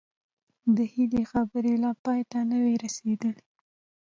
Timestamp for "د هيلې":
0.75-1.23